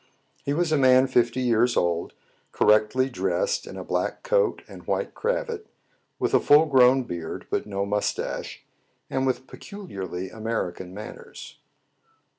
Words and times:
He 0.43 0.51
was 0.51 0.71
a 0.71 0.79
man 0.79 1.05
fifty 1.05 1.41
years 1.41 1.77
old, 1.77 2.13
correctly 2.53 3.07
dressed 3.07 3.67
in 3.67 3.77
a 3.77 3.83
black 3.83 4.23
coat 4.23 4.63
and 4.67 4.87
white 4.87 5.13
cravat, 5.13 5.67
with 6.17 6.33
a 6.33 6.39
full 6.39 6.65
grown 6.65 7.03
beard, 7.03 7.45
but 7.51 7.67
no 7.67 7.85
mustache, 7.85 8.63
and 9.11 9.27
with 9.27 9.45
peculiarly 9.45 10.31
American 10.31 10.91
manners. 10.91 11.59